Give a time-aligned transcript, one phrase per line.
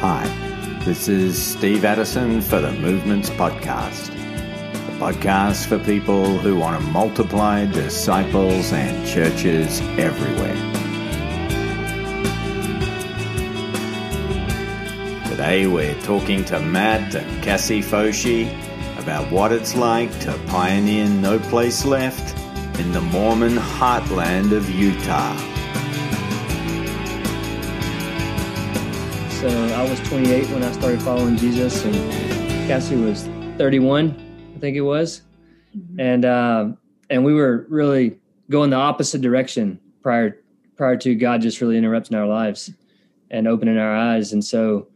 [0.00, 0.28] Hi,
[0.84, 6.88] this is Steve Addison for the Movements Podcast, the podcast for people who want to
[6.90, 10.54] multiply disciples and churches everywhere.
[15.28, 18.46] Today we're talking to Matt and Cassie Foshi
[19.00, 22.38] about what it's like to pioneer No Place Left
[22.78, 25.57] in the Mormon heartland of Utah.
[29.40, 31.94] So I was 28 when I started following Jesus, and
[32.66, 33.22] Cassie was
[33.56, 34.10] 31,
[34.56, 35.22] I think it was,
[35.76, 36.00] mm-hmm.
[36.00, 36.68] and uh,
[37.08, 38.18] and we were really
[38.50, 40.42] going the opposite direction prior
[40.76, 42.72] prior to God just really interrupting our lives
[43.30, 44.88] and opening our eyes, and so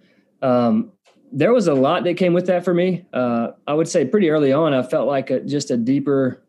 [0.42, 0.90] um,
[1.30, 3.04] there was a lot that came with that for me.
[3.12, 6.42] Uh, I would say pretty early on, I felt like a, just a deeper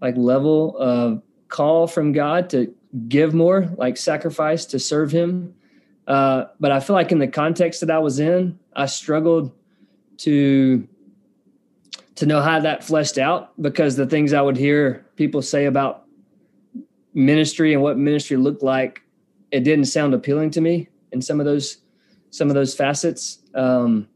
[0.00, 2.74] like level of call from God to
[3.06, 5.54] give more, like sacrifice to serve Him
[6.06, 9.52] uh, but I feel like in the context that I was in, I struggled
[10.18, 10.86] to
[12.16, 16.04] to know how that fleshed out because the things I would hear people say about
[17.12, 19.02] ministry and what ministry looked like,
[19.50, 21.78] it didn't sound appealing to me in some of those
[22.30, 23.38] some of those facets.
[23.54, 24.08] Um,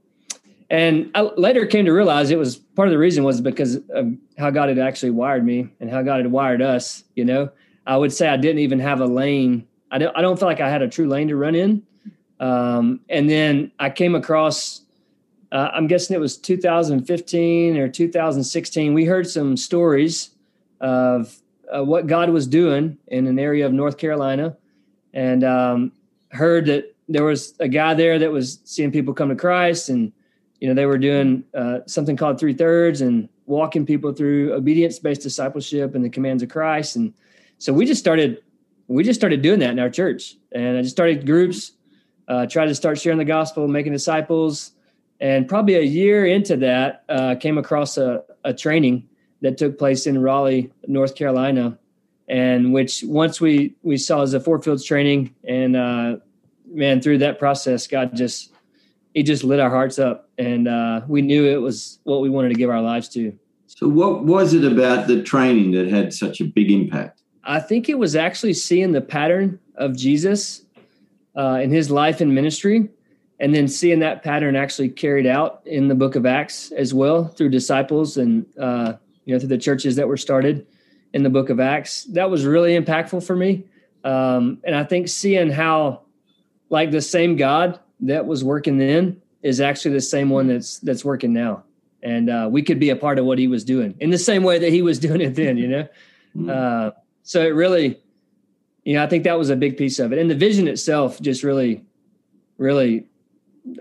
[0.71, 4.13] and I later came to realize it was part of the reason was because of
[4.37, 7.05] how God had actually wired me and how God had wired us.
[7.15, 7.51] You know,
[7.87, 10.61] I would say I didn't even have a lane I don't I don't feel like
[10.61, 11.83] I had a true lane to run in.
[12.41, 14.83] Um, and then I came across
[15.51, 18.95] uh, I'm guessing it was 2015 or 2016.
[18.95, 20.31] We heard some stories
[20.81, 21.37] of
[21.75, 24.57] uh, what God was doing in an area of North Carolina,
[25.15, 25.93] and um,
[26.31, 30.13] heard that there was a guy there that was seeing people come to Christ, and
[30.61, 34.99] you know they were doing uh, something called three thirds and walking people through obedience
[34.99, 36.97] based discipleship and the commands of Christ.
[36.97, 37.15] And
[37.57, 38.43] so we just started
[38.89, 41.73] we just started doing that in our church, and I just started groups,
[42.27, 44.73] uh, tried to start sharing the gospel, making disciples,
[45.21, 49.09] and probably a year into that, uh, came across a, a training
[49.43, 51.79] that took place in Raleigh, North Carolina,
[52.29, 56.17] and which once we we saw as a Four Fields training, and uh,
[56.67, 58.53] man, through that process, God just
[59.15, 62.51] he just lit our hearts up, and uh, we knew it was what we wanted
[62.51, 63.39] to give our lives to.
[63.67, 67.18] So, what was it about the training that had such a big impact?
[67.49, 70.63] I think it was actually seeing the pattern of Jesus
[71.35, 72.91] uh, in his life and ministry,
[73.41, 77.25] and then seeing that pattern actually carried out in the book of Acts as well
[77.25, 78.93] through disciples and uh,
[79.25, 80.67] you know through the churches that were started
[81.15, 82.05] in the book of Acts.
[82.05, 83.65] That was really impactful for me,
[84.05, 86.03] um, and I think seeing how
[86.69, 91.03] like the same God that was working then is actually the same one that's that's
[91.03, 91.65] working now,
[92.03, 94.43] and uh, we could be a part of what He was doing in the same
[94.43, 95.57] way that He was doing it then.
[95.57, 95.89] You know.
[96.37, 96.93] Mm
[97.29, 98.01] so it really,
[98.85, 100.19] you know, I think that was a big piece of it.
[100.19, 101.85] And the vision itself just really,
[102.57, 103.07] really,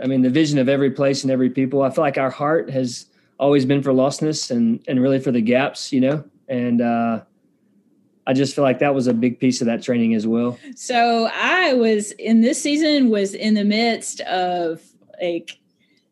[0.04, 1.82] I mean, the vision of every place and every people.
[1.82, 3.06] I feel like our heart has
[3.40, 6.26] always been for lostness and and really for the gaps, you know.
[6.50, 7.22] And uh
[8.28, 10.60] I just feel like that was a big piece of that training as well.
[10.76, 14.82] So I was in this season was in the midst of
[15.22, 15.58] like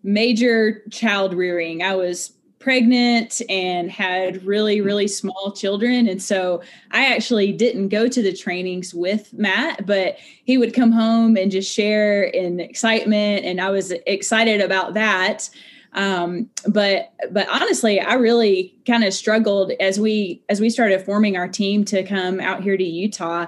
[0.04, 1.84] major child rearing.
[1.84, 2.32] I was
[2.66, 6.08] pregnant and had really really small children.
[6.08, 10.92] And so i actually didn't go to the trainings with matt but he would come
[10.92, 13.46] home and just share in excitement.
[13.46, 15.48] And i was excited about that.
[15.94, 21.38] Um, but but honestly i really kind of struggled as we as we started forming
[21.38, 23.46] our team to come out here to utah.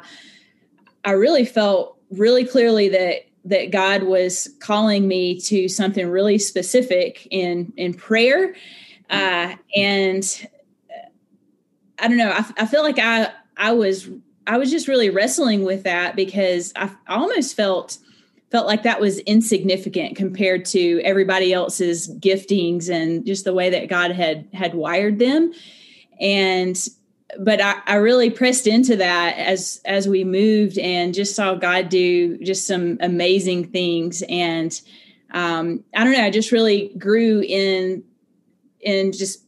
[1.03, 7.28] I really felt really clearly that that god was calling me to something really specific
[7.31, 8.53] in in prayer
[9.09, 10.47] uh, and
[10.90, 11.09] uh,
[12.00, 12.31] I don't know.
[12.31, 14.09] I, I feel like I I was
[14.45, 17.97] I was just really wrestling with that because I, almost felt
[18.50, 23.90] felt like that was insignificant compared to everybody else's giftings and just the way that
[23.90, 25.51] God had had wired them.
[26.19, 26.78] And
[27.38, 31.90] but I, I really pressed into that as as we moved and just saw God
[31.90, 34.23] do just some amazing things.
[34.29, 34.79] And
[35.32, 38.03] um, I don't know, I just really grew in
[38.87, 39.43] in just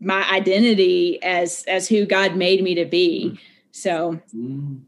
[0.00, 3.38] my identity as as who God made me to be.
[3.72, 4.80] So, mm,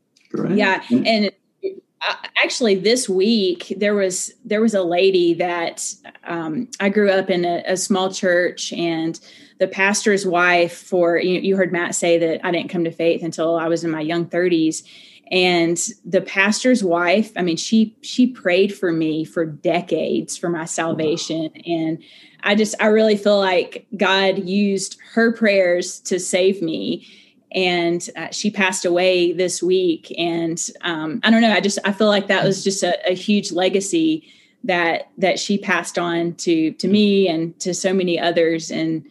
[0.57, 1.31] yeah, and
[1.63, 7.29] uh, actually, this week there was there was a lady that um, I grew up
[7.29, 9.21] in a, a, small church, and
[9.59, 10.77] the pastor's wife.
[10.77, 13.85] For you, you heard Matt say that I didn't come to faith until I was
[13.85, 14.85] in my young thirties,
[15.31, 17.33] and the pastor's wife.
[17.37, 22.03] I mean, she she prayed for me for decades for my salvation, and
[22.43, 27.07] I just, I really feel like God used her prayers to save me.
[27.53, 30.15] And uh, she passed away this week.
[30.17, 33.15] And um, I don't know, I just, I feel like that was just a, a
[33.15, 34.31] huge legacy
[34.63, 39.03] that that she passed on to to me and to so many others and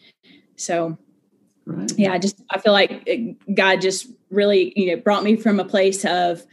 [0.58, 0.96] so
[1.66, 1.92] right.
[1.98, 5.66] yeah i just i feel like god just really you know brought me from a
[5.66, 6.46] place of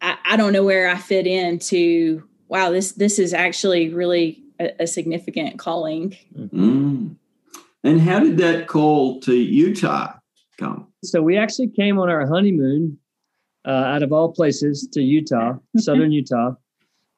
[0.00, 4.70] i, I don't know where i fit into wow this this is actually really a,
[4.80, 7.14] a significant calling mm.
[7.84, 10.12] and how did that call to utah
[10.58, 12.98] come so we actually came on our honeymoon
[13.66, 16.52] uh, out of all places to utah southern utah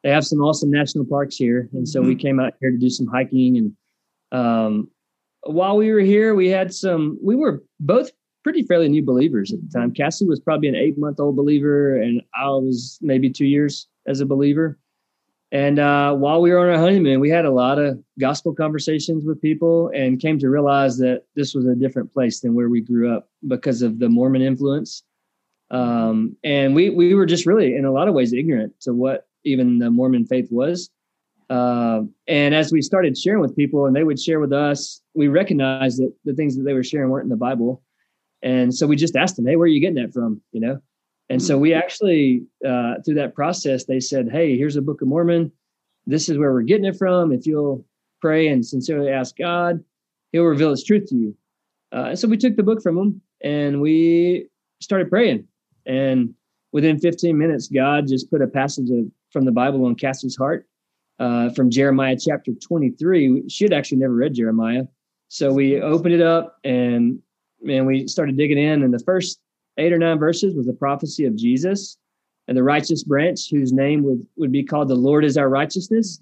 [0.02, 2.08] they have some awesome national parks here, and so mm-hmm.
[2.08, 3.56] we came out here to do some hiking.
[3.56, 4.90] And um,
[5.42, 7.18] while we were here, we had some.
[7.22, 8.10] We were both
[8.42, 9.92] pretty fairly new believers at the time.
[9.92, 14.20] Cassie was probably an eight month old believer, and I was maybe two years as
[14.20, 14.78] a believer.
[15.52, 19.26] And uh, while we were on our honeymoon, we had a lot of gospel conversations
[19.26, 22.80] with people and came to realize that this was a different place than where we
[22.80, 25.02] grew up because of the Mormon influence.
[25.70, 29.26] Um, and we we were just really, in a lot of ways, ignorant to what
[29.44, 30.90] even the Mormon faith was.
[31.50, 35.28] Uh, and as we started sharing with people and they would share with us, we
[35.28, 37.82] recognized that the things that they were sharing weren't in the Bible.
[38.42, 40.40] And so we just asked them, Hey, where are you getting that from?
[40.52, 40.80] You know?
[41.28, 45.08] And so we actually, uh, through that process, they said, Hey, here's a book of
[45.08, 45.52] Mormon.
[46.06, 47.32] This is where we're getting it from.
[47.32, 47.86] If you'll
[48.20, 49.82] pray and sincerely ask God,
[50.32, 51.36] he'll reveal his truth to you.
[51.94, 54.48] Uh, and so we took the book from them and we
[54.80, 55.46] started praying.
[55.86, 56.34] And
[56.72, 60.66] within 15 minutes, God just put a passage of from the Bible on Cassie's heart
[61.18, 63.48] uh, from Jeremiah chapter 23.
[63.48, 64.84] She had actually never read Jeremiah.
[65.28, 67.20] So we opened it up and
[67.62, 68.82] man, we started digging in.
[68.82, 69.40] And the first
[69.78, 71.96] eight or nine verses was a prophecy of Jesus
[72.48, 76.20] and the righteous branch, whose name would, would be called the Lord is our righteousness.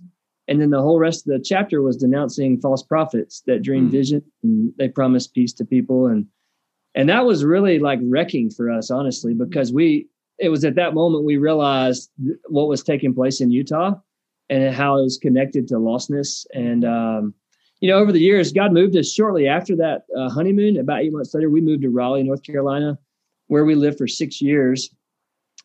[0.49, 3.93] And then the whole rest of the chapter was denouncing false prophets that dream mm.
[3.93, 6.07] vision and they promised peace to people.
[6.07, 6.27] And
[6.95, 10.09] and that was really like wrecking for us, honestly, because we
[10.39, 12.11] it was at that moment we realized
[12.49, 13.95] what was taking place in Utah
[14.49, 16.45] and how it was connected to lostness.
[16.53, 17.35] And, um,
[17.81, 20.79] you know, over the years, God moved us shortly after that uh, honeymoon.
[20.79, 22.99] About eight months later, we moved to Raleigh, North Carolina,
[23.47, 24.91] where we lived for six years.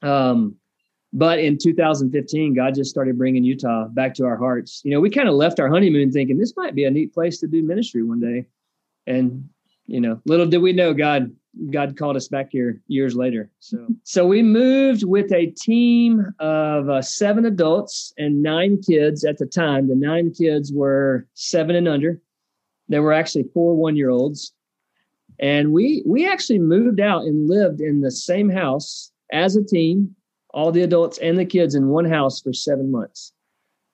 [0.02, 0.56] Um,
[1.12, 4.82] but in 2015, God just started bringing Utah back to our hearts.
[4.84, 7.40] You know, we kind of left our honeymoon thinking this might be a neat place
[7.40, 8.46] to do ministry one day.
[9.08, 9.48] And,
[9.86, 11.34] you know, little did we know God
[11.72, 13.50] God called us back here years later.
[13.60, 19.38] So, so we moved with a team of uh, seven adults and nine kids at
[19.38, 19.88] the time.
[19.88, 22.22] The nine kids were seven and under.
[22.88, 24.54] There were actually four one year olds,
[25.40, 30.16] and we we actually moved out and lived in the same house as a team,
[30.54, 33.34] all the adults and the kids in one house for seven months.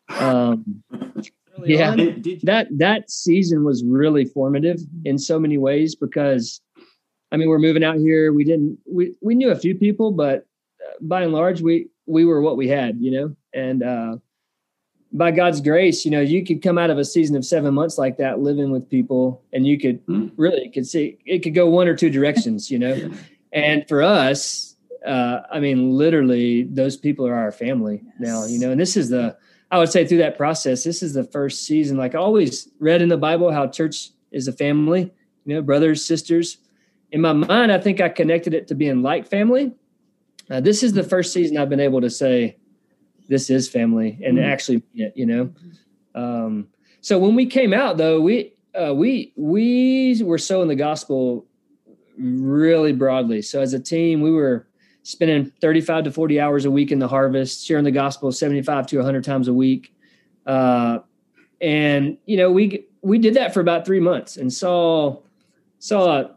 [0.10, 0.84] Um,
[1.66, 1.96] yeah,
[2.44, 6.62] that that season was really formative in so many ways because
[7.32, 8.34] I mean, we're moving out here.
[8.34, 10.46] We didn't, we, we knew a few people, but
[10.86, 14.18] uh, by and large, we, we were what we had, you know, and, uh,
[15.14, 17.98] by God's grace, you know, you could come out of a season of seven months
[17.98, 20.32] like that, living with people, and you could mm.
[20.38, 23.12] really could see it could go one or two directions, you know.
[23.52, 28.14] And for us, uh, I mean, literally, those people are our family yes.
[28.20, 28.72] now, you know.
[28.72, 29.36] And this is the,
[29.70, 31.98] I would say, through that process, this is the first season.
[31.98, 35.12] Like I always read in the Bible, how church is a family,
[35.46, 36.58] you know, brothers, sisters
[37.12, 39.74] in my mind, I think I connected it to being like family.
[40.50, 42.58] Uh, this is the first season I've been able to say
[43.28, 44.50] this is family and mm-hmm.
[44.50, 45.54] actually, you know.
[46.16, 46.68] Um,
[47.02, 51.46] so when we came out, though, we uh, we we were sowing the gospel
[52.18, 53.42] really broadly.
[53.42, 54.68] So as a team, we were
[55.04, 58.98] spending 35 to 40 hours a week in the harvest, sharing the gospel 75 to
[58.98, 59.94] 100 times a week.
[60.46, 61.00] Uh,
[61.60, 65.22] and you know, we we did that for about three months and saw
[65.80, 66.30] saw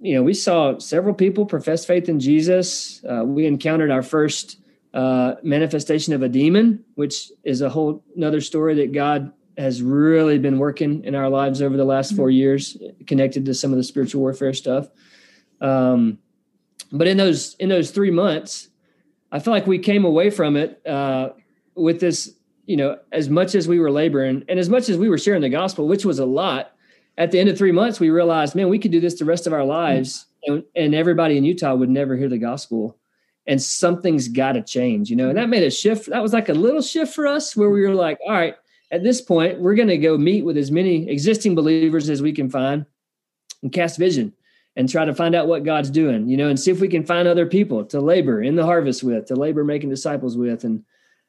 [0.00, 3.04] you know, we saw several people profess faith in Jesus.
[3.04, 4.58] Uh, we encountered our first
[4.94, 10.38] uh, manifestation of a demon, which is a whole another story that God has really
[10.38, 13.84] been working in our lives over the last four years, connected to some of the
[13.84, 14.88] spiritual warfare stuff.
[15.60, 16.18] Um,
[16.90, 18.68] but in those in those three months,
[19.30, 21.30] I feel like we came away from it uh,
[21.74, 25.10] with this, you know, as much as we were laboring and as much as we
[25.10, 26.72] were sharing the gospel, which was a lot
[27.20, 29.46] at the end of three months, we realized, man, we could do this the rest
[29.46, 32.96] of our lives, and, and everybody in Utah would never hear the gospel.
[33.46, 35.28] And something's got to change, you know.
[35.28, 36.08] And that made a shift.
[36.08, 38.54] That was like a little shift for us, where we were like, all right,
[38.90, 42.32] at this point, we're going to go meet with as many existing believers as we
[42.32, 42.86] can find,
[43.62, 44.32] and cast vision,
[44.74, 47.04] and try to find out what God's doing, you know, and see if we can
[47.04, 50.64] find other people to labor in the harvest with, to labor making disciples with.
[50.64, 50.84] And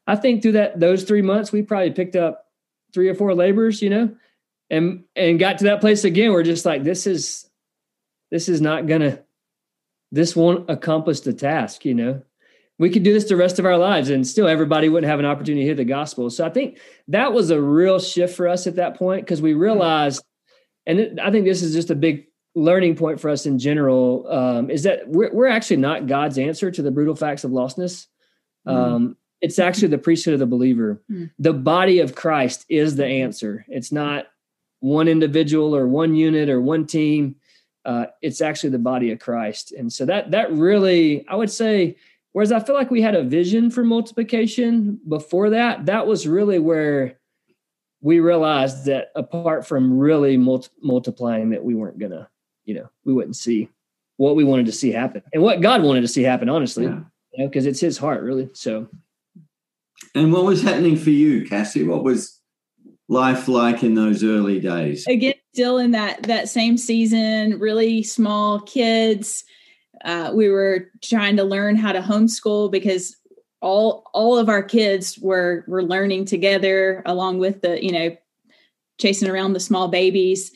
[0.07, 2.45] I think through that those three months, we probably picked up
[2.93, 4.15] three or four laborers, you know,
[4.71, 7.47] and and got to that place again we're just like this is
[8.31, 9.19] this is not gonna
[10.11, 12.23] this won't accomplish the task you know
[12.81, 15.25] we could do this the rest of our lives and still everybody wouldn't have an
[15.25, 16.31] opportunity to hear the gospel.
[16.31, 19.53] So I think that was a real shift for us at that point because we
[19.53, 20.23] realized,
[20.87, 22.25] and it, I think this is just a big
[22.55, 26.71] learning point for us in general, um, is that we're, we're actually not God's answer
[26.71, 28.07] to the brutal facts of lostness.
[28.67, 28.75] Mm.
[28.75, 31.03] Um, it's actually the priesthood of the believer.
[31.07, 31.29] Mm.
[31.37, 33.63] The body of Christ is the answer.
[33.67, 34.25] It's not
[34.81, 37.35] one individual or one unit or one team.
[37.85, 39.71] Uh, it's actually the body of Christ.
[39.71, 41.95] And so that that really, I would say,
[42.33, 46.59] whereas I feel like we had a vision for multiplication before that, that was really
[46.59, 47.17] where
[48.01, 52.29] we realized that apart from really multi- multiplying, that we weren't gonna,
[52.65, 53.69] you know, we wouldn't see
[54.17, 56.99] what we wanted to see happen and what God wanted to see happen, honestly, yeah.
[57.31, 58.49] you know, because it's His heart, really.
[58.53, 58.87] So.
[60.13, 61.83] And what was happening for you, Cassie?
[61.83, 62.40] What was
[63.11, 65.05] life like in those early days?
[65.05, 69.43] Again, still in that that same season, really small kids.
[70.03, 73.15] Uh, we were trying to learn how to homeschool because
[73.61, 78.15] all all of our kids were were learning together along with the you know
[78.99, 80.51] chasing around the small babies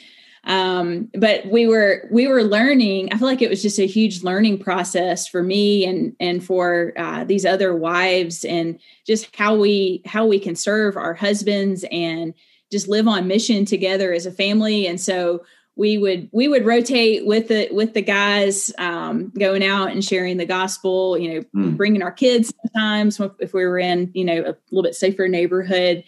[0.46, 4.24] um, but we were we were learning i feel like it was just a huge
[4.24, 10.02] learning process for me and and for uh, these other wives and just how we
[10.06, 12.34] how we can serve our husbands and
[12.72, 15.44] just live on mission together as a family and so
[15.76, 20.38] we would we would rotate with the with the guys um, going out and sharing
[20.38, 21.78] the gospel you know mm.
[21.78, 26.04] bringing our kids sometimes if we were in you know a little bit safer neighborhood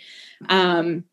[0.50, 1.03] um,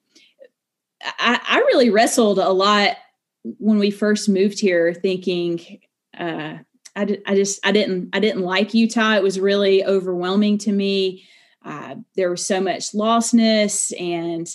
[1.18, 2.96] I, I really wrestled a lot
[3.44, 5.80] when we first moved here thinking
[6.18, 6.58] uh,
[6.96, 9.14] I, I just i didn't i didn't like utah.
[9.14, 11.24] It was really overwhelming to me.
[11.64, 14.48] Uh, there was so much lostness and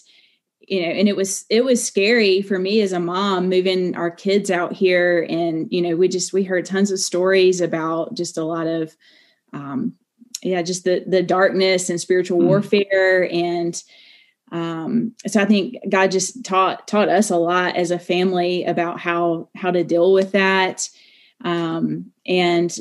[0.60, 4.12] you know and it was it was scary for me as a mom moving our
[4.12, 5.26] kids out here.
[5.30, 8.96] And you know we just we heard tons of stories about just a lot of
[9.54, 9.96] um
[10.42, 12.46] yeah just the the darkness and spiritual mm.
[12.46, 13.82] warfare and
[14.52, 19.00] um, so I think God just taught taught us a lot as a family about
[19.00, 20.90] how how to deal with that,
[21.44, 22.76] um, and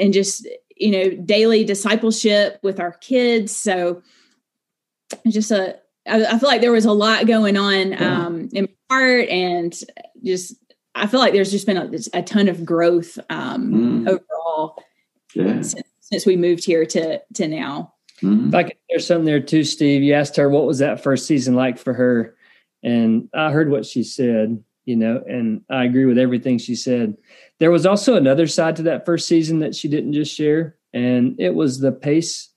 [0.00, 0.46] and just
[0.76, 3.56] you know daily discipleship with our kids.
[3.56, 4.02] So
[5.26, 8.26] just a I, I feel like there was a lot going on yeah.
[8.26, 9.78] um, in my heart, and
[10.22, 10.54] just
[10.94, 14.08] I feel like there's just been a, a ton of growth um, mm.
[14.08, 14.82] overall
[15.34, 15.62] yeah.
[15.62, 17.94] since, since we moved here to to now.
[18.22, 18.50] Mm-hmm.
[18.50, 20.02] Like there's something there too, Steve.
[20.02, 22.36] You asked her what was that first season like for her,
[22.82, 24.62] and I heard what she said.
[24.84, 27.16] You know, and I agree with everything she said.
[27.58, 31.38] There was also another side to that first season that she didn't just share, and
[31.38, 32.48] it was the pace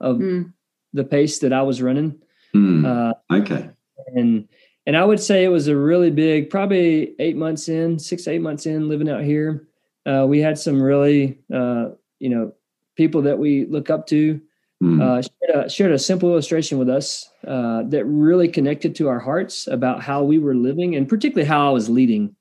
[0.00, 0.52] of mm.
[0.92, 2.22] the pace that I was running.
[2.54, 2.86] Mm.
[2.86, 3.70] Uh, okay,
[4.14, 4.48] and
[4.86, 8.40] and I would say it was a really big, probably eight months in, six eight
[8.40, 9.68] months in, living out here.
[10.04, 12.52] Uh, we had some really, uh, you know,
[12.96, 14.40] people that we look up to
[14.82, 15.00] mm.
[15.00, 19.20] uh, shared, a, shared, a, simple illustration with us uh, that really connected to our
[19.20, 22.34] hearts about how we were living and particularly how I was leading.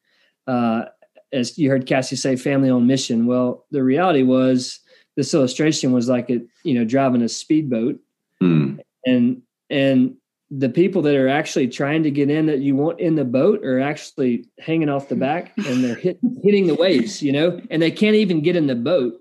[0.48, 0.86] Uh,
[1.32, 3.26] as you heard Cassie say, family on mission.
[3.26, 4.80] Well, the reality was
[5.16, 8.00] this illustration was like it, you know driving a speedboat,
[8.42, 8.80] mm.
[9.06, 10.16] and and
[10.50, 13.64] the people that are actually trying to get in that you want in the boat
[13.64, 17.82] are actually hanging off the back and they're hit, hitting the waves, you know, and
[17.82, 19.21] they can't even get in the boat.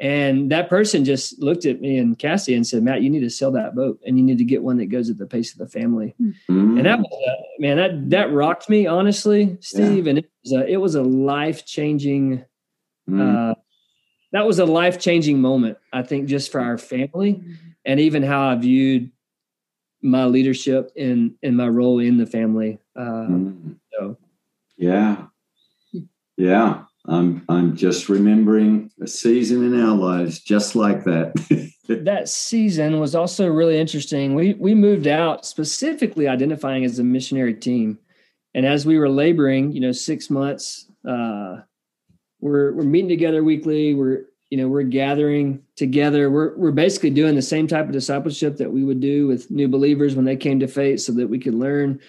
[0.00, 3.30] And that person just looked at me and Cassie and said, Matt, you need to
[3.30, 5.58] sell that boat and you need to get one that goes at the pace of
[5.58, 6.14] the family.
[6.22, 6.78] Mm-hmm.
[6.78, 10.06] And that was, uh, man, that, that rocked me, honestly, Steve.
[10.06, 10.10] Yeah.
[10.10, 12.44] And it was a, it was a life changing,
[13.10, 13.20] mm-hmm.
[13.50, 13.54] uh,
[14.30, 17.52] that was a life changing moment, I think, just for our family mm-hmm.
[17.84, 19.10] and even how I viewed
[20.00, 22.78] my leadership in, in my role in the family.
[22.94, 23.72] Uh, mm-hmm.
[23.92, 24.16] so,
[24.76, 25.24] yeah.
[26.36, 26.84] Yeah.
[27.08, 31.32] I'm I'm just remembering a season in our lives just like that.
[31.88, 34.34] that season was also really interesting.
[34.34, 37.98] We we moved out specifically identifying as a missionary team,
[38.54, 41.62] and as we were laboring, you know, six months, uh,
[42.40, 43.94] we're we're meeting together weekly.
[43.94, 46.30] We're you know we're gathering together.
[46.30, 49.68] We're we're basically doing the same type of discipleship that we would do with new
[49.68, 52.00] believers when they came to faith, so that we could learn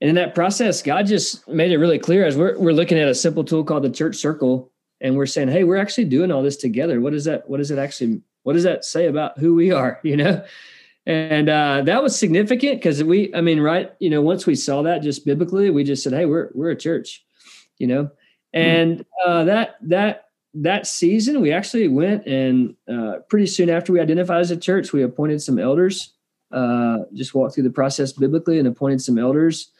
[0.00, 3.08] and in that process, God just made it really clear as we're we're looking at
[3.08, 6.42] a simple tool called the church circle, and we're saying, hey, we're actually doing all
[6.42, 7.00] this together.
[7.00, 7.48] What does that?
[7.48, 8.20] What does it actually?
[8.42, 10.00] What does that say about who we are?
[10.04, 10.44] You know,
[11.06, 14.82] and uh, that was significant because we, I mean, right, you know, once we saw
[14.82, 17.24] that just biblically, we just said, hey, we're we're a church,
[17.78, 18.10] you know,
[18.52, 20.24] and uh, that that
[20.54, 24.92] that season we actually went and uh, pretty soon after we identified as a church,
[24.92, 26.12] we appointed some elders.
[26.52, 29.72] Uh, just walked through the process biblically and appointed some elders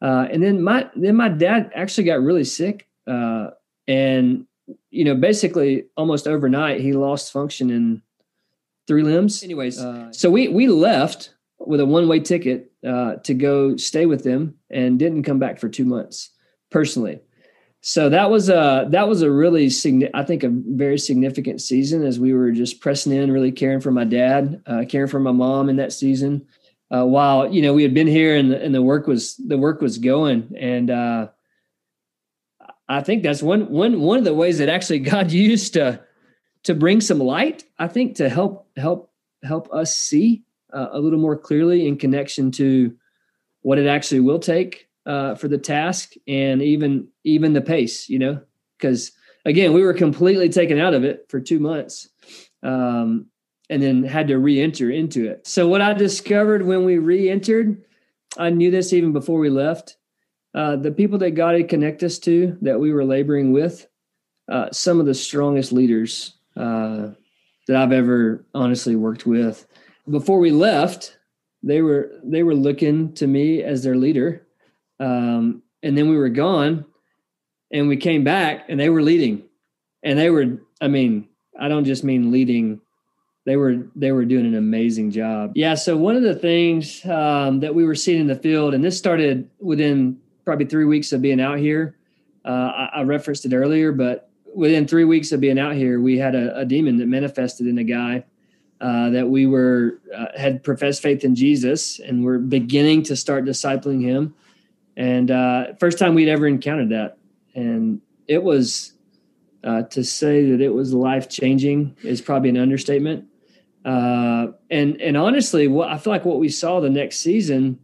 [0.00, 3.50] uh, and then my then my dad actually got really sick, uh,
[3.86, 4.46] and
[4.90, 8.02] you know basically almost overnight he lost function in
[8.86, 9.42] three limbs.
[9.42, 14.06] Anyways, uh, so we we left with a one way ticket uh, to go stay
[14.06, 16.30] with them and didn't come back for two months
[16.70, 17.20] personally.
[17.82, 19.70] So that was a that was a really
[20.12, 23.90] I think a very significant season as we were just pressing in, really caring for
[23.90, 26.46] my dad, uh, caring for my mom in that season.
[26.92, 29.58] Uh, while you know we had been here and the, and the work was the
[29.58, 31.28] work was going, and uh,
[32.88, 36.00] I think that's one one one of the ways that actually God used to
[36.64, 37.64] to bring some light.
[37.78, 40.42] I think to help help help us see
[40.72, 42.96] uh, a little more clearly in connection to
[43.62, 48.08] what it actually will take uh, for the task and even even the pace.
[48.08, 48.40] You know,
[48.76, 49.12] because
[49.44, 52.08] again, we were completely taken out of it for two months,
[52.62, 53.26] um,
[53.70, 55.46] and then had to re-enter into it.
[55.46, 57.82] So what I discovered when we re-entered,
[58.36, 59.96] I knew this even before we left.
[60.54, 63.86] Uh, the people that God had connected us to, that we were laboring with,
[64.50, 67.10] uh, some of the strongest leaders uh,
[67.68, 69.66] that I've ever honestly worked with
[70.10, 71.18] before we left,
[71.62, 74.46] they were they were looking to me as their leader,
[74.98, 76.84] um, and then we were gone,
[77.72, 79.44] and we came back, and they were leading,
[80.02, 80.58] and they were.
[80.80, 82.80] I mean, I don't just mean leading.
[83.50, 85.54] They were they were doing an amazing job.
[85.56, 85.74] Yeah.
[85.74, 88.96] So one of the things um, that we were seeing in the field, and this
[88.96, 91.96] started within probably three weeks of being out here.
[92.44, 96.16] Uh, I, I referenced it earlier, but within three weeks of being out here, we
[96.16, 98.22] had a, a demon that manifested in a guy
[98.80, 103.44] uh, that we were uh, had professed faith in Jesus and we're beginning to start
[103.44, 104.32] discipling him.
[104.96, 107.18] And uh, first time we'd ever encountered that,
[107.56, 108.92] and it was
[109.64, 113.26] uh, to say that it was life changing is probably an understatement.
[113.84, 117.78] Uh, and and honestly, what I feel like what we saw the next season,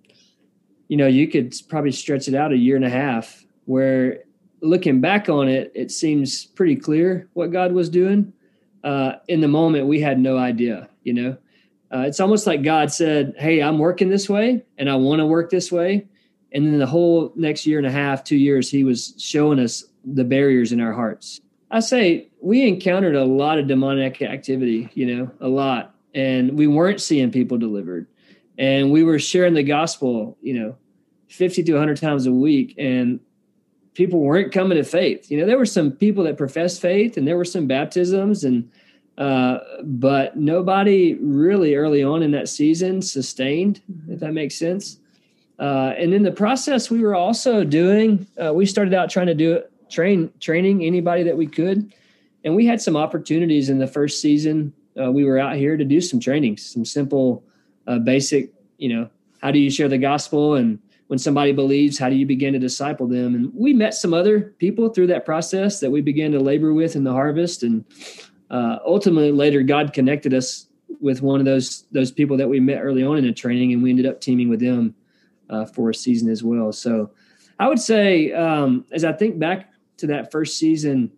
[0.89, 3.45] you know, you could probably stretch it out a year and a half.
[3.65, 4.21] Where
[4.63, 8.33] looking back on it, it seems pretty clear what God was doing
[8.87, 11.37] uh, in the moment we had no idea you know
[11.93, 15.27] uh, it's almost like god said hey i'm working this way and i want to
[15.27, 16.07] work this way
[16.53, 19.85] and then the whole next year and a half two years he was showing us
[20.05, 25.07] the barriers in our hearts i say we encountered a lot of demonic activity you
[25.07, 28.07] know a lot and we weren't seeing people delivered
[28.59, 30.77] and we were sharing the gospel you know
[31.29, 33.21] 50 to 100 times a week and
[33.97, 35.31] people weren't coming to faith.
[35.31, 38.71] You know, there were some people that professed faith and there were some baptisms and
[39.19, 44.99] uh, but nobody really early on in that season sustained, if that makes sense.
[45.59, 48.27] Uh, and in the process, we were also doing.
[48.37, 51.93] Uh, we started out trying to do it, train training anybody that we could,
[52.45, 54.73] and we had some opportunities in the first season.
[55.01, 57.45] Uh, we were out here to do some trainings, some simple,
[57.87, 58.53] uh, basic.
[58.79, 62.27] You know, how do you share the gospel and when somebody believes, how do you
[62.27, 63.35] begin to disciple them?
[63.35, 66.97] And we met some other people through that process that we began to labor with
[66.97, 67.63] in the harvest.
[67.63, 67.85] And
[68.51, 70.67] uh, ultimately, later, God connected us
[71.01, 73.83] with one of those those people that we met early on in the training, and
[73.83, 74.95] we ended up teaming with them
[75.51, 76.73] uh, for a season as well.
[76.73, 77.11] So,
[77.59, 81.11] I would say, um, as I think back to that first season,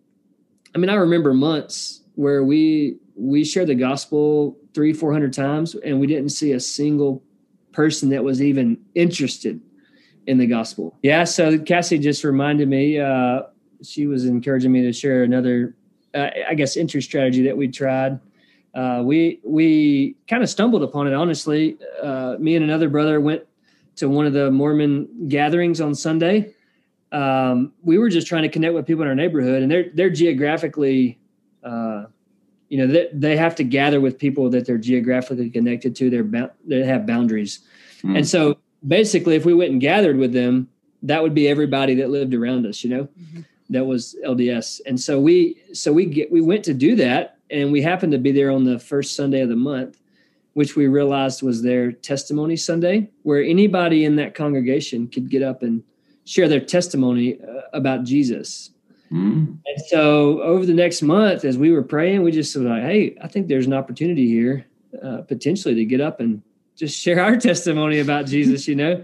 [0.73, 5.75] I mean, I remember months where we we shared the gospel three, four hundred times,
[5.75, 7.23] and we didn't see a single
[7.71, 9.59] person that was even interested
[10.27, 10.97] in the gospel.
[11.01, 11.23] Yeah.
[11.23, 13.43] So Cassie just reminded me, uh,
[13.83, 15.75] she was encouraging me to share another,
[16.13, 18.19] uh, I guess, entry strategy that we tried.
[18.75, 21.13] Uh, we we kind of stumbled upon it.
[21.13, 23.43] Honestly, uh, me and another brother went
[23.95, 26.53] to one of the Mormon gatherings on Sunday.
[27.11, 30.09] Um, we were just trying to connect with people in our neighborhood, and they're they're
[30.09, 31.19] geographically,
[31.63, 32.05] uh,
[32.69, 36.09] you know, they, they have to gather with people that they're geographically connected to.
[36.09, 37.61] They're they have boundaries,
[38.03, 38.15] mm.
[38.15, 40.69] and so basically, if we went and gathered with them,
[41.03, 43.41] that would be everybody that lived around us, you know, mm-hmm.
[43.69, 44.81] that was LDS.
[44.85, 48.17] And so we, so we get, we went to do that and we happened to
[48.17, 49.99] be there on the first Sunday of the month,
[50.53, 55.63] which we realized was their testimony Sunday, where anybody in that congregation could get up
[55.63, 55.83] and
[56.29, 58.69] share their testimony uh, about Jesus.
[59.11, 59.57] Mm.
[59.65, 63.17] And so over the next month, as we were praying, we just said, like, Hey,
[63.21, 64.67] I think there's an opportunity here,
[65.03, 66.43] uh, potentially to get up and
[66.75, 69.03] just share our testimony about Jesus, you know?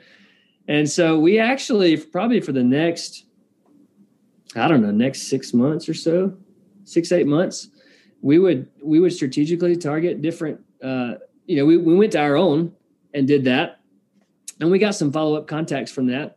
[0.67, 3.25] And so we actually probably for the next,
[4.55, 6.37] I don't know, next six months or so,
[6.83, 7.69] six, eight months,
[8.21, 12.35] we would we would strategically target different uh, you know, we, we went to our
[12.35, 12.73] own
[13.13, 13.79] and did that.
[14.59, 16.34] And we got some follow-up contacts from that.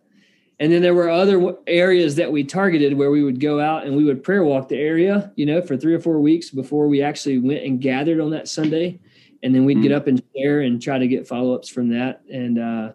[0.61, 3.97] And then there were other areas that we targeted where we would go out and
[3.97, 7.01] we would prayer walk the area, you know, for three or four weeks before we
[7.01, 8.99] actually went and gathered on that Sunday
[9.42, 9.85] and then we'd mm-hmm.
[9.85, 12.92] get up and share and try to get follow-ups from that and uh,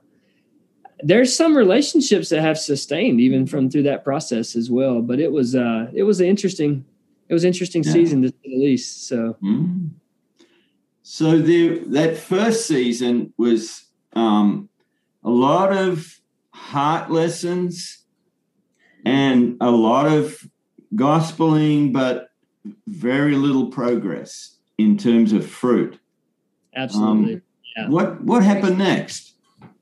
[0.99, 5.31] there's some relationships that have sustained even from through that process as well but it
[5.31, 6.83] was uh, it was an interesting
[7.29, 7.93] it was interesting yeah.
[7.93, 9.87] season to say the least so mm-hmm.
[11.05, 14.69] So the that first season was um,
[15.21, 16.19] a lot of
[16.63, 18.03] heart lessons
[19.05, 20.47] and a lot of
[20.95, 22.29] gospeling, but
[22.87, 25.99] very little progress in terms of fruit.
[26.75, 27.35] Absolutely.
[27.35, 27.41] Um,
[27.75, 27.89] yeah.
[27.89, 29.33] What what happened next?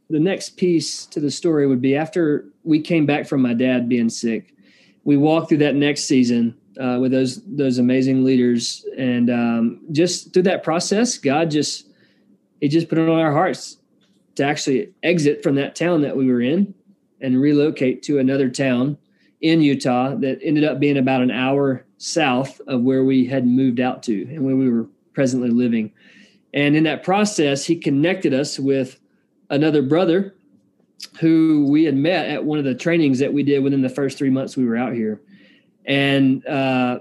[0.10, 3.88] The next piece to the story would be after we came back from my dad
[3.88, 4.56] being sick.
[5.04, 10.34] We walked through that next season uh, with those those amazing leaders, and um, just
[10.34, 11.88] through that process, God just
[12.60, 13.78] He just put it on our hearts
[14.36, 16.74] to actually exit from that town that we were in
[17.20, 18.98] and relocate to another town
[19.42, 23.80] in Utah that ended up being about an hour south of where we had moved
[23.80, 25.92] out to and where we were presently living.
[26.54, 29.00] And in that process, he connected us with
[29.50, 30.36] another brother
[31.20, 34.18] who we had met at one of the trainings that we did within the first
[34.18, 35.22] three months we were out here.
[35.86, 37.00] And uh,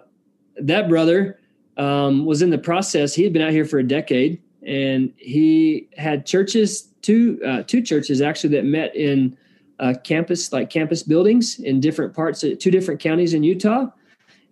[0.57, 1.38] that brother
[1.77, 3.14] um, was in the process.
[3.14, 7.83] He had been out here for a decade, and he had churches, two uh, two
[7.83, 9.37] churches actually that met in
[9.79, 13.87] uh, campus, like campus buildings in different parts, of, two different counties in Utah.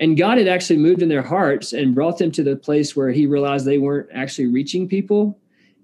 [0.01, 3.11] And God had actually moved in their hearts and brought them to the place where
[3.11, 5.39] He realized they weren't actually reaching people.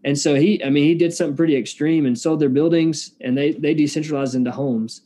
[0.05, 3.37] And so he, I mean, he did something pretty extreme and sold their buildings, and
[3.37, 5.01] they they decentralized into homes.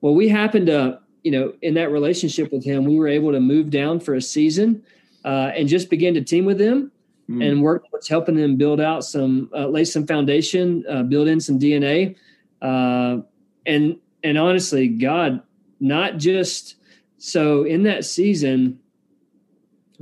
[0.00, 3.40] Well, we happened to you know, in that relationship with him, we were able to
[3.40, 4.84] move down for a season
[5.24, 6.92] uh, and just begin to team with them
[7.28, 7.46] mm.
[7.46, 11.40] and work towards helping them build out some, uh, lay some foundation, uh, build in
[11.40, 12.16] some DNA,
[12.62, 13.18] uh,
[13.66, 15.42] and and honestly, God,
[15.80, 16.76] not just
[17.18, 18.78] so in that season,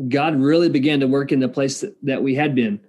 [0.08, 2.80] God really began to work in the place that, that we had been,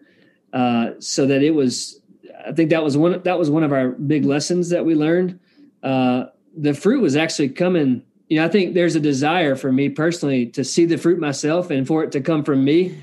[0.54, 2.00] uh, so that it was.
[2.46, 3.22] I think that was one.
[3.24, 5.40] That was one of our big lessons that we learned.
[5.82, 9.90] Uh, the fruit was actually coming you know, I think there's a desire for me
[9.90, 12.98] personally to see the fruit myself and for it to come from me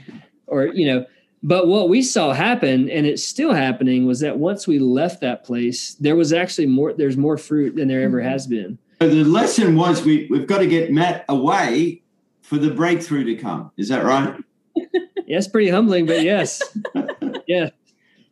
[0.49, 1.07] or, you know,
[1.43, 5.45] but what we saw happen and it's still happening was that once we left that
[5.45, 8.29] place, there was actually more, there's more fruit than there ever mm-hmm.
[8.29, 8.79] has been.
[9.01, 12.03] So the lesson was we, we've got to get Matt away
[12.43, 13.71] for the breakthrough to come.
[13.79, 14.37] Is that right?
[15.27, 16.63] yes, pretty humbling, but yes.
[17.47, 17.71] yeah.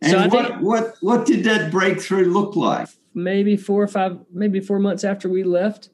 [0.03, 2.89] And so what, think, what what did that breakthrough look like?
[3.15, 5.89] Maybe four or five, maybe four months after we left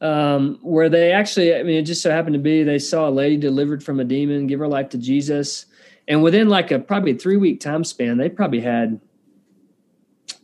[0.00, 3.10] um, where they actually, I mean, it just so happened to be they saw a
[3.10, 5.66] lady delivered from a demon, give her life to Jesus.
[6.08, 9.00] And within like a probably three week time span, they probably had,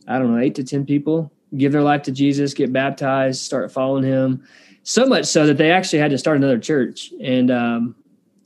[0.07, 3.71] I don't know, eight to 10 people give their life to Jesus, get baptized, start
[3.71, 4.43] following him.
[4.83, 7.13] So much so that they actually had to start another church.
[7.21, 7.95] And, um,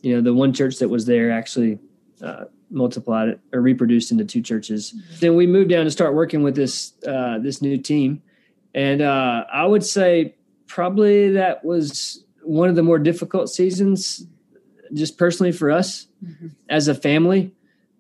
[0.01, 1.80] you know, the one church that was there actually
[2.21, 4.91] uh, multiplied it or reproduced into two churches.
[4.91, 5.19] Mm-hmm.
[5.19, 8.21] Then we moved down to start working with this uh, this new team,
[8.75, 10.36] and uh, I would say
[10.67, 14.25] probably that was one of the more difficult seasons,
[14.93, 16.47] just personally for us mm-hmm.
[16.69, 17.54] as a family.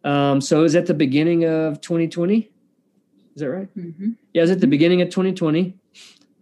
[0.03, 2.49] Um, so it was at the beginning of 2020.
[3.35, 3.77] Is that right?
[3.77, 4.11] Mm-hmm.
[4.33, 5.75] Yeah, it was at the beginning of 2020,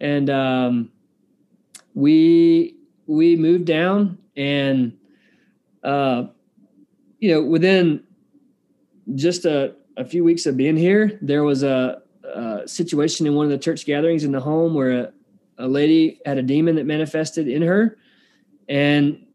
[0.00, 0.92] and um,
[1.94, 4.96] we we moved down, and
[5.82, 6.24] uh,
[7.18, 8.02] you know, within
[9.14, 13.46] just a, a few weeks of being here, there was a, a situation in one
[13.46, 15.12] of the church gatherings in the home where a,
[15.58, 17.96] a lady had a demon that manifested in her
[18.68, 19.25] and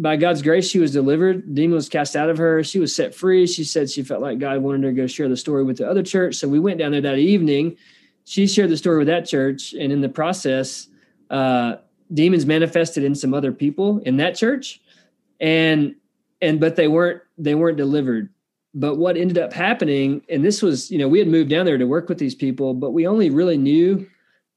[0.00, 1.54] by God's grace, she was delivered.
[1.54, 2.64] Demon was cast out of her.
[2.64, 3.46] She was set free.
[3.46, 5.88] She said she felt like God wanted her to go share the story with the
[5.88, 6.36] other church.
[6.36, 7.76] So we went down there that evening.
[8.24, 10.88] She shared the story with that church, and in the process,
[11.28, 11.76] uh,
[12.14, 14.80] demons manifested in some other people in that church,
[15.38, 15.94] and
[16.40, 18.30] and but they weren't they weren't delivered.
[18.72, 21.78] But what ended up happening, and this was you know we had moved down there
[21.78, 24.08] to work with these people, but we only really knew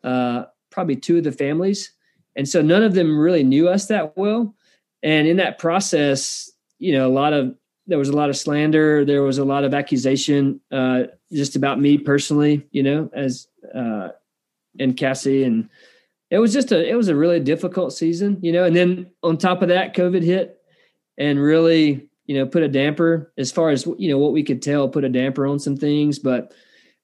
[0.04, 1.92] uh, probably two of the families.
[2.36, 4.56] And so none of them really knew us that well.
[5.04, 9.04] And in that process, you know, a lot of there was a lot of slander,
[9.04, 14.10] there was a lot of accusation uh, just about me personally, you know, as uh,
[14.80, 15.70] and Cassie and
[16.34, 18.64] it was just a it was a really difficult season, you know.
[18.64, 20.60] And then on top of that, COVID hit
[21.16, 24.62] and really, you know, put a damper as far as you know what we could
[24.62, 26.18] tell, put a damper on some things.
[26.18, 26.52] But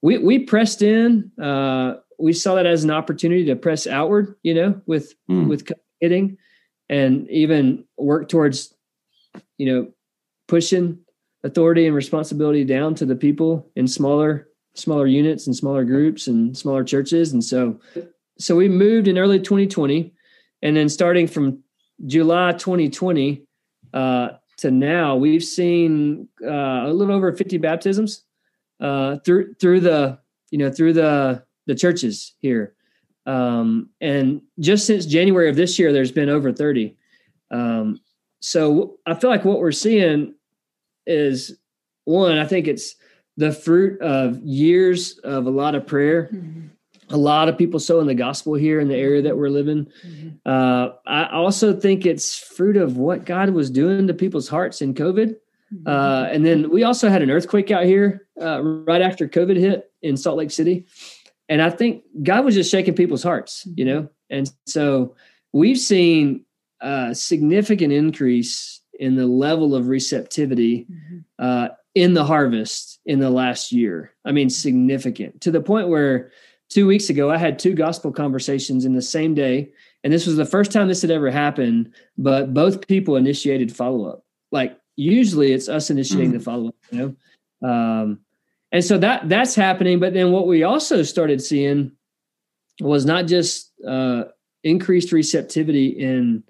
[0.02, 1.32] we we pressed in.
[1.40, 5.48] Uh, we saw that as an opportunity to press outward, you know, with mm.
[5.48, 6.38] with hitting,
[6.90, 8.74] and even work towards,
[9.58, 9.92] you know,
[10.48, 11.00] pushing
[11.44, 16.58] authority and responsibility down to the people in smaller smaller units and smaller groups and
[16.58, 17.34] smaller churches.
[17.34, 17.80] And so,
[18.38, 20.14] so we moved in early 2020,
[20.62, 21.64] and then starting from
[22.06, 23.46] July 2020
[23.94, 28.24] uh, to now, we've seen uh, a little over 50 baptisms
[28.80, 30.20] uh, through through the
[30.52, 32.76] you know through the the churches here.
[33.26, 36.96] Um, and just since January of this year, there's been over 30.
[37.52, 38.00] Um,
[38.40, 40.34] so I feel like what we're seeing
[41.06, 41.58] is
[42.06, 42.96] one, I think it's
[43.38, 46.30] the fruit of years of a lot of prayer.
[46.34, 46.68] Mm-hmm.
[47.12, 49.88] A lot of people sowing the gospel here in the area that we're living.
[50.06, 50.30] Mm-hmm.
[50.46, 54.94] Uh, I also think it's fruit of what God was doing to people's hearts in
[54.94, 55.36] COVID.
[55.74, 55.88] Mm-hmm.
[55.88, 59.92] Uh, and then we also had an earthquake out here uh, right after COVID hit
[60.02, 60.86] in Salt Lake City.
[61.50, 64.08] And I think God was just shaking people's hearts, you know?
[64.30, 65.16] And so
[65.52, 66.46] we've seen
[66.80, 71.20] a significant increase in the level of receptivity mm-hmm.
[71.40, 74.14] uh, in the harvest in the last year.
[74.26, 76.32] I mean, significant to the point where
[76.70, 79.72] two weeks ago I had two gospel conversations in the same day.
[80.04, 84.08] And this was the first time this had ever happened, but both people initiated follow
[84.08, 84.24] up.
[84.52, 86.38] Like usually it's us initiating mm-hmm.
[86.38, 87.16] the follow up, you
[87.62, 87.68] know?
[87.68, 88.20] Um,
[88.72, 90.00] and so that that's happening.
[90.00, 91.92] But then what we also started seeing
[92.80, 94.26] was not just uh,
[94.64, 96.44] increased receptivity in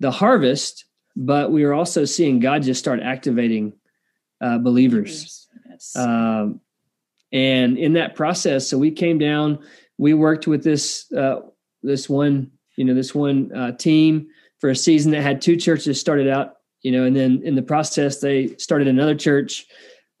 [0.00, 0.84] the harvest,
[1.14, 3.74] but we were also seeing God just start activating
[4.40, 5.48] uh, believers.
[5.68, 5.94] Yes.
[5.96, 6.60] Um,
[7.32, 9.58] and in that process, so we came down,
[9.98, 11.40] we worked with this uh,
[11.82, 14.28] this one, you know, this one uh, team
[14.60, 17.62] for a season that had two churches started out, you know, and then in the
[17.62, 19.66] process they started another church.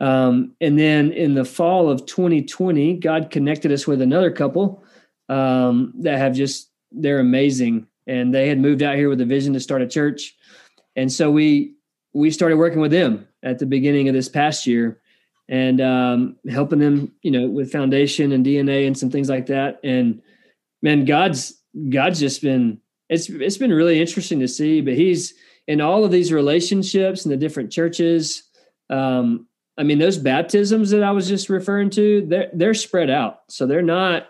[0.02, 4.82] Um, and then in the fall of 2020, God connected us with another couple
[5.28, 9.52] um, that have just they're amazing, and they had moved out here with a vision
[9.54, 10.36] to start a church,
[10.96, 11.76] and so we
[12.12, 15.00] we started working with them at the beginning of this past year
[15.48, 19.80] and um, helping them, you know, with foundation and DNA and some things like that.
[19.84, 20.20] And
[20.82, 21.54] man, God's
[21.90, 24.80] God's just been it's it's been really interesting to see.
[24.80, 25.34] But He's
[25.68, 28.42] in all of these relationships and the different churches.
[28.90, 29.46] Um,
[29.78, 33.66] I mean, those baptisms that I was just referring to, they're they're spread out, so
[33.66, 34.28] they're not.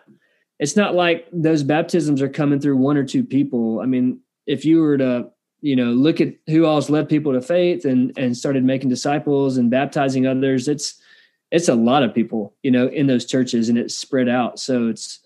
[0.59, 3.81] It's not like those baptisms are coming through one or two people.
[3.81, 5.31] I mean, if you were to
[5.63, 9.57] you know look at who all's led people to faith and and started making disciples
[9.57, 11.01] and baptizing others it's
[11.51, 14.89] it's a lot of people you know in those churches and it's spread out so
[14.89, 15.21] it's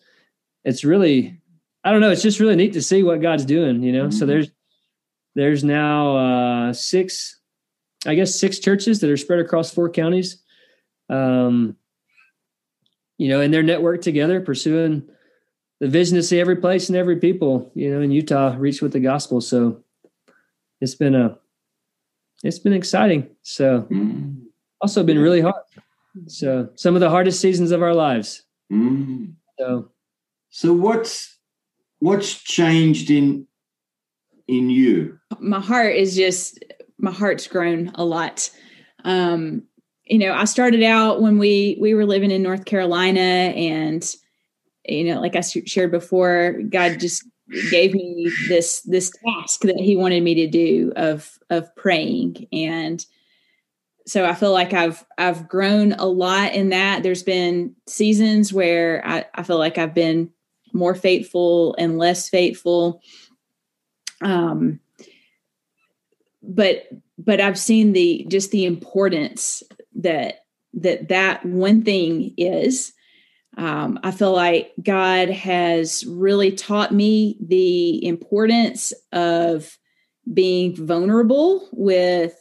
[0.64, 1.40] it's really
[1.82, 4.18] i don't know it's just really neat to see what god's doing you know mm-hmm.
[4.18, 4.50] so there's
[5.34, 7.40] there's now uh six
[8.06, 10.38] i guess six churches that are spread across four counties
[11.10, 11.76] um
[13.18, 15.02] you know and they're networked together pursuing
[15.80, 18.92] the vision to see every place and every people you know in utah reach with
[18.92, 19.82] the gospel so
[20.80, 21.38] it's been a
[22.42, 23.28] it's been exciting.
[23.42, 24.36] So mm.
[24.80, 25.62] also been really hard.
[26.26, 28.42] So some of the hardest seasons of our lives.
[28.72, 29.34] Mm.
[29.58, 29.90] So
[30.50, 31.38] so what's
[31.98, 33.46] what's changed in
[34.48, 35.18] in you?
[35.40, 36.62] My heart is just
[36.98, 38.50] my heart's grown a lot.
[39.04, 39.64] Um,
[40.04, 44.14] you know, I started out when we we were living in North Carolina and
[44.88, 47.24] you know, like I shared before, God just
[47.70, 53.04] gave me this this task that he wanted me to do of of praying and
[54.06, 57.02] so I feel like I've I've grown a lot in that.
[57.02, 60.30] There's been seasons where I, I feel like I've been
[60.72, 63.02] more faithful and less faithful.
[64.22, 64.80] Um
[66.46, 69.62] but but I've seen the just the importance
[69.96, 70.40] that
[70.74, 72.92] that that one thing is
[73.56, 79.78] um, I feel like God has really taught me the importance of
[80.32, 82.34] being vulnerable with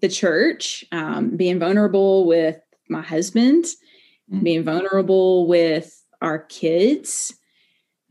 [0.00, 4.42] the church, um, being vulnerable with my husband, mm-hmm.
[4.42, 7.32] being vulnerable with our kids,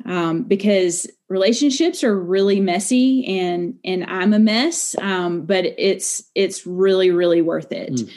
[0.05, 6.65] um, because relationships are really messy and and I'm a mess, um, but it's it's
[6.65, 7.93] really really worth it.
[7.93, 8.11] Mm.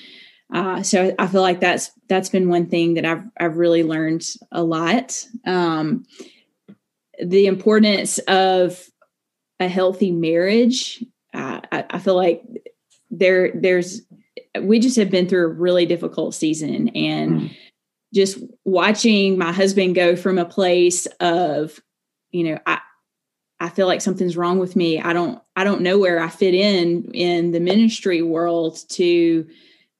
[0.52, 4.24] Uh, so I feel like that's that's been one thing that I've I've really learned
[4.52, 5.24] a lot.
[5.46, 6.04] Um,
[7.22, 8.90] the importance of
[9.60, 11.04] a healthy marriage.
[11.32, 12.42] Uh, I, I, feel like
[13.10, 14.02] there there's
[14.60, 17.56] we just have been through a really difficult season and mm.
[18.12, 21.80] Just watching my husband go from a place of
[22.30, 22.80] you know I
[23.60, 25.00] I feel like something's wrong with me.
[25.00, 29.46] I don't I don't know where I fit in in the ministry world to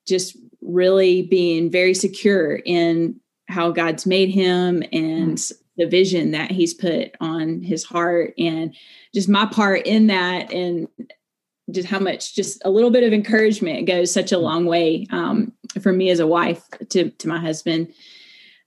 [0.06, 5.52] just really being very secure in how God's made him and mm.
[5.76, 8.74] the vision that he's put on his heart and
[9.14, 10.88] just my part in that and
[11.70, 14.42] just how much just a little bit of encouragement goes such a mm.
[14.42, 17.92] long way um, for me as a wife to to my husband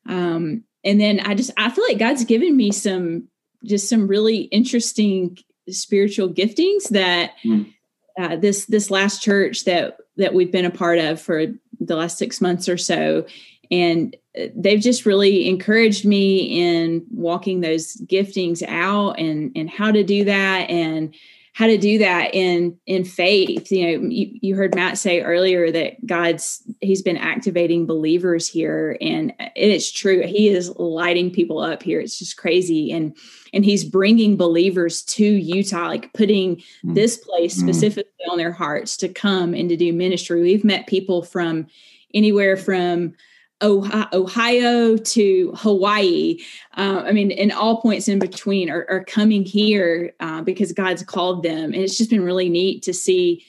[0.08, 3.28] um, and then i just i feel like god's given me some
[3.66, 5.38] just some really interesting
[5.70, 7.72] spiritual giftings that mm.
[8.20, 11.48] uh, this this last church that that we've been a part of for
[11.80, 13.26] the last six months or so.
[13.72, 14.16] And
[14.56, 20.26] they've just really encouraged me in walking those giftings out and, and how to do
[20.26, 21.16] that and
[21.54, 25.72] how to do that in in faith you know you, you heard matt say earlier
[25.72, 31.82] that god's he's been activating believers here and it's true he is lighting people up
[31.82, 33.16] here it's just crazy and
[33.54, 36.96] and he's bringing believers to utah like putting mm.
[36.96, 37.62] this place mm.
[37.62, 38.32] specifically mm.
[38.32, 41.68] on their hearts to come and to do ministry we've met people from
[42.14, 43.14] anywhere from
[43.62, 46.40] Ohio to Hawaii.
[46.76, 51.04] Uh, I mean, and all points in between are, are coming here uh, because God's
[51.04, 53.46] called them, and it's just been really neat to see,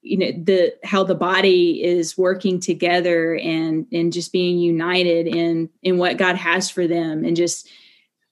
[0.00, 5.68] you know, the how the body is working together and and just being united in
[5.82, 7.68] in what God has for them, and just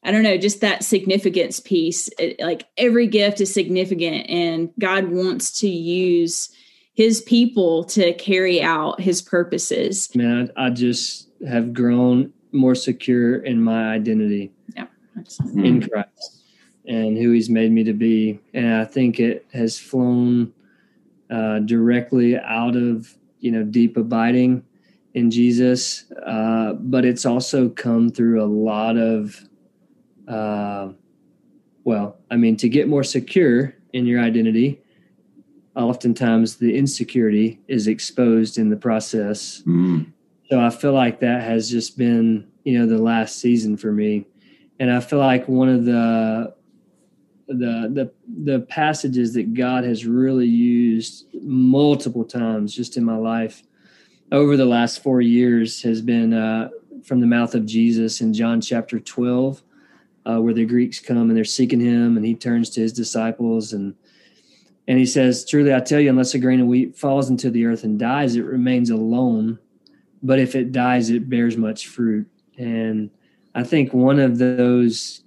[0.02, 2.08] I don't know, just that significance piece.
[2.18, 6.50] It, like every gift is significant, and God wants to use
[6.96, 10.09] his people to carry out his purposes.
[10.14, 14.87] Man, I, I just have grown more secure in my identity yeah,
[15.54, 16.42] in Christ
[16.87, 18.40] and who he's made me to be.
[18.54, 20.54] And I think it has flown
[21.28, 24.64] uh, directly out of, you know, deep abiding
[25.12, 26.11] in Jesus.
[26.24, 29.46] Uh, but it's also come through a lot of,
[30.28, 30.92] uh,
[31.85, 34.80] well, I mean, to get more secure in your identity,
[35.76, 39.62] oftentimes the insecurity is exposed in the process.
[39.66, 40.12] Mm.
[40.48, 44.26] So I feel like that has just been, you know, the last season for me.
[44.80, 46.54] And I feel like one of the
[47.48, 48.12] the the
[48.42, 53.62] the passages that God has really used multiple times just in my life
[54.32, 56.70] over the last 4 years has been uh,
[57.04, 59.62] from the mouth of Jesus in John chapter 12
[60.26, 63.72] uh, where the Greeks come and they're seeking him and he turns to his disciples
[63.72, 63.94] and
[64.88, 67.66] and he says, Truly I tell you, unless a grain of wheat falls into the
[67.66, 69.59] earth and dies, it remains alone.
[70.22, 72.29] But if it dies, it bears much fruit.
[72.57, 73.11] And
[73.55, 75.22] I think one of those,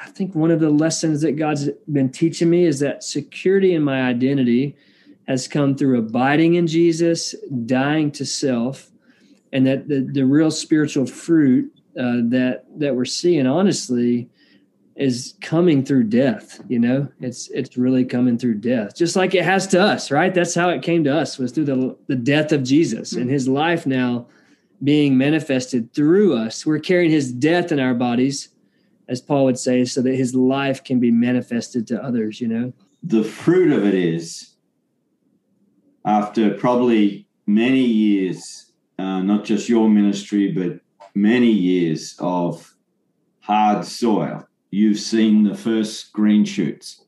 [0.00, 3.82] I think one of the lessons that God's been teaching me is that security in
[3.82, 4.76] my identity
[5.28, 8.90] has come through abiding in Jesus, dying to self,
[9.52, 14.28] and that the, the real spiritual fruit uh, that that we're seeing, honestly,
[14.96, 17.08] is coming through death you know?
[17.20, 20.34] It's it's really coming through death just like it has to us right?
[20.34, 23.48] That's how it came to us was through the the death of jesus and his
[23.48, 24.26] life now
[24.82, 26.66] being manifested through us.
[26.66, 28.48] We're carrying his death in our bodies
[29.08, 32.72] as paul would say so that his life can be manifested to others you know?
[33.02, 34.54] The fruit of it is
[36.04, 40.80] after probably many years uh, not just your ministry but
[41.14, 42.74] many years of
[43.40, 47.04] hard soil you've seen the first green shoots,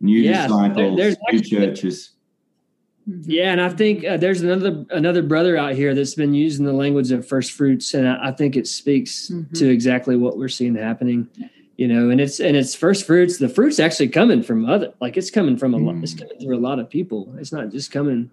[0.00, 2.10] new yeah, disciples, there, new churches.
[3.06, 6.72] Yeah, and I think uh, there's another another brother out here that's been using the
[6.72, 9.52] language of first fruits, and I, I think it speaks mm-hmm.
[9.54, 11.28] to exactly what we're seeing happening.
[11.76, 13.38] You know, and it's and it's first fruits.
[13.38, 15.96] The fruits actually coming from other, like it's coming from a lot.
[15.96, 16.20] It's mm.
[16.20, 17.34] coming through a lot of people.
[17.38, 18.30] It's not just coming.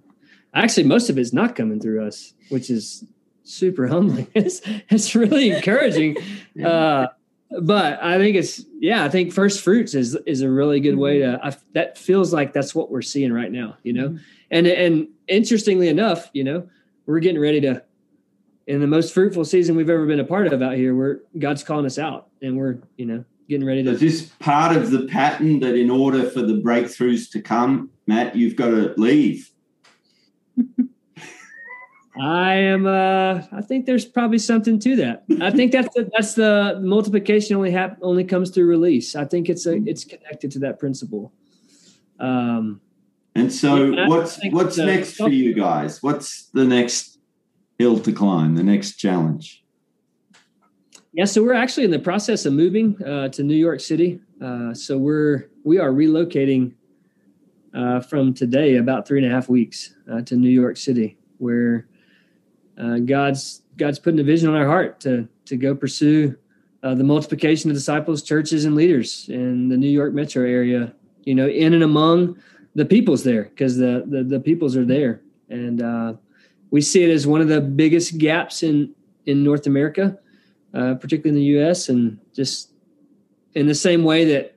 [0.54, 3.04] Actually, most of it's not coming through us, which is
[3.44, 4.28] super humbling.
[4.36, 6.18] It's it's really encouraging.
[6.54, 6.68] yeah.
[6.70, 7.08] uh,
[7.60, 9.04] but I think it's yeah.
[9.04, 11.40] I think first fruits is is a really good way to.
[11.44, 14.10] I, that feels like that's what we're seeing right now, you know.
[14.10, 14.24] Mm-hmm.
[14.52, 16.70] And and interestingly enough, you know,
[17.06, 17.84] we're getting ready to
[18.68, 20.96] in the most fruitful season we've ever been a part of out here.
[20.96, 23.92] We're God's calling us out, and we're you know getting ready to.
[23.92, 28.36] Is this part of the pattern that in order for the breakthroughs to come, Matt,
[28.36, 29.52] you've got to leave.
[32.22, 32.86] I am.
[32.86, 35.24] Uh, I think there's probably something to that.
[35.42, 39.16] I think that's the, that's the multiplication only hap- only comes through release.
[39.16, 41.34] I think it's a it's connected to that principle.
[42.20, 42.80] Um,
[43.34, 46.04] and so, yeah, what's what's next for you guys?
[46.04, 47.18] What's the next
[47.80, 48.54] hill to climb?
[48.54, 49.64] The next challenge?
[51.14, 54.20] Yeah, so we're actually in the process of moving uh, to New York City.
[54.40, 56.74] Uh, so we're we are relocating
[57.74, 61.88] uh, from today about three and a half weeks uh, to New York City, where
[62.78, 66.36] uh, God's God's putting a vision on our heart to to go pursue
[66.84, 70.94] uh, the multiplication of disciples, churches, and leaders in the New York metro area.
[71.26, 72.40] You know, in and among
[72.74, 76.14] the peoples there, because the, the, the peoples are there, and uh,
[76.72, 78.96] we see it as one of the biggest gaps in
[79.28, 80.18] in North America,
[80.74, 81.90] uh, particularly in the U.S.
[81.90, 82.72] And just
[83.54, 84.56] in the same way that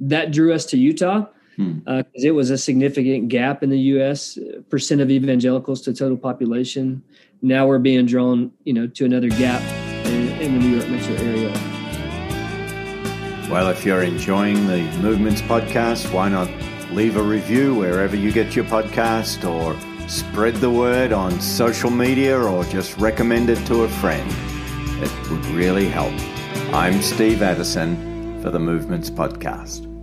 [0.00, 1.26] that drew us to Utah,
[1.56, 1.80] because hmm.
[1.86, 4.38] uh, it was a significant gap in the U.S.
[4.70, 7.02] percent of evangelicals to total population
[7.42, 9.62] now we're being drawn, you know, to another gap
[10.06, 11.52] in, in the New York metro area.
[13.50, 16.48] Well, if you're enjoying the Movements podcast, why not
[16.90, 19.76] leave a review wherever you get your podcast or
[20.08, 24.30] spread the word on social media or just recommend it to a friend.
[25.02, 26.14] It would really help.
[26.74, 29.95] I'm Steve Addison for the Movements Podcast.